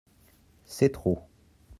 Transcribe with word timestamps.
C’est 0.65 0.93
trop. 0.93 1.19